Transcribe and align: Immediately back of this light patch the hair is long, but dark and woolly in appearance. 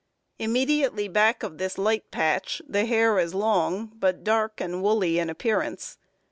Immediately 0.39 1.07
back 1.07 1.43
of 1.43 1.59
this 1.59 1.77
light 1.77 2.09
patch 2.09 2.59
the 2.67 2.85
hair 2.87 3.19
is 3.19 3.35
long, 3.35 3.91
but 3.99 4.23
dark 4.23 4.59
and 4.59 4.81
woolly 4.81 5.19
in 5.19 5.29
appearance. 5.29 5.99